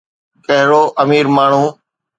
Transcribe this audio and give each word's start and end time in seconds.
ڪهڙو 0.45 0.83
امير 1.01 1.25
ماڻهو. 1.35 1.67